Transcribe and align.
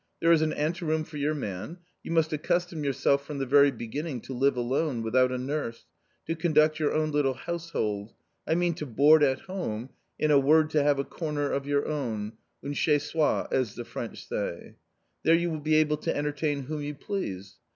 There 0.19 0.31
is 0.31 0.41
an 0.41 0.51
ante 0.53 0.83
room 0.83 1.03
for 1.03 1.19
vour 1.19 1.35
maTT' 1.35 1.77
You 2.03 2.09
must 2.09 2.33
accustom 2.33 2.83
yourself 2.83 3.23
from 3.23 3.37
the 3.37 3.45
very 3.45 3.69
be 3.69 3.85
1 3.85 3.91
ginning 3.91 4.21
to 4.23 4.33
live 4.33 4.57
alone, 4.57 5.03
without 5.03 5.31
a 5.31 5.37
nurse; 5.37 5.85
to 6.25 6.35
conduct 6.35 6.79
your 6.79 6.91
own 6.91 7.11
little 7.11 7.35
household, 7.35 8.15
I 8.47 8.55
mean 8.55 8.73
to 8.73 8.87
board 8.87 9.21
at 9.21 9.41
home, 9.41 9.89
in 10.17 10.31
a 10.31 10.39
word 10.39 10.71
to 10.71 10.81
have 10.81 10.97
a 10.97 11.03
corner 11.03 11.51
of 11.51 11.67
your 11.67 11.87
own— 11.87 12.31
un 12.65 12.73
chez 12.73 13.11
sot, 13.11 13.53
as 13.53 13.75
the 13.75 13.85
French 13.85 14.27
say. 14.27 14.77
There 15.21 15.35
you 15.35 15.51
will 15.51 15.59
be 15.59 15.75
able 15.75 15.97
to 15.97 16.17
entertain 16.17 16.63
whom 16.63 16.81
you 16.81 16.95
please. 16.95 17.59